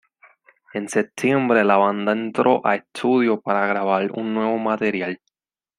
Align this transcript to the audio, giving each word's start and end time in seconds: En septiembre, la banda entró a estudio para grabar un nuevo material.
En 0.79 0.87
septiembre, 0.89 1.63
la 1.63 1.77
banda 1.77 2.11
entró 2.11 2.65
a 2.65 2.73
estudio 2.75 3.39
para 3.39 3.67
grabar 3.67 4.09
un 4.13 4.33
nuevo 4.33 4.57
material. 4.57 5.21